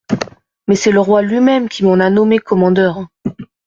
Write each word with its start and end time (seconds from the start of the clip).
Mais 0.67 0.75
c’est 0.75 0.89
le 0.91 0.99
roi 0.99 1.21
lui-même 1.21 1.69
qui 1.69 1.83
m’en 1.85 1.99
a 1.99 2.09
nommé 2.09 2.39
commandeur. 2.39 3.05